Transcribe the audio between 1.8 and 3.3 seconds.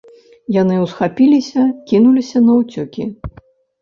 кінуліся наўцёкі.